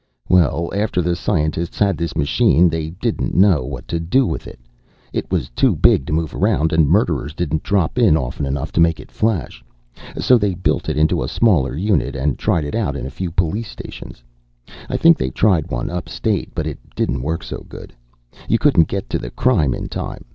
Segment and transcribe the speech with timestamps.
[0.27, 4.59] "Well, after the scientists had this machine, they didn't know what to do with it.
[5.13, 8.81] It was too big to move around, and murderers didn't drop in often enough to
[8.81, 9.63] make it flash.
[10.17, 13.29] So they built it into a smaller unit and tried it out in a few
[13.29, 14.23] police stations.
[14.89, 16.49] I think they tried one upstate.
[16.55, 17.93] But it didn't work so good.
[18.49, 20.25] You couldn't get to the crime in time.